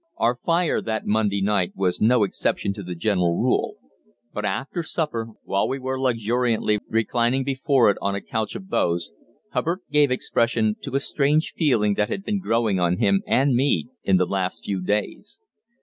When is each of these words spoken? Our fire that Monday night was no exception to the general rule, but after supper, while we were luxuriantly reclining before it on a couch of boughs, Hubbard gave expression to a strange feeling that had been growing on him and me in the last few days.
Our 0.17 0.39
fire 0.43 0.81
that 0.81 1.05
Monday 1.05 1.43
night 1.43 1.73
was 1.75 2.01
no 2.01 2.23
exception 2.23 2.73
to 2.73 2.81
the 2.81 2.95
general 2.95 3.37
rule, 3.37 3.75
but 4.33 4.43
after 4.43 4.81
supper, 4.81 5.27
while 5.43 5.69
we 5.69 5.77
were 5.77 6.01
luxuriantly 6.01 6.79
reclining 6.89 7.43
before 7.43 7.91
it 7.91 7.97
on 8.01 8.15
a 8.15 8.19
couch 8.21 8.55
of 8.55 8.67
boughs, 8.67 9.11
Hubbard 9.51 9.81
gave 9.91 10.09
expression 10.09 10.75
to 10.81 10.95
a 10.95 10.99
strange 10.99 11.53
feeling 11.55 11.93
that 11.97 12.09
had 12.09 12.23
been 12.23 12.39
growing 12.39 12.79
on 12.79 12.97
him 12.97 13.21
and 13.27 13.53
me 13.53 13.89
in 14.03 14.17
the 14.17 14.25
last 14.25 14.65
few 14.65 14.81
days. 14.81 15.39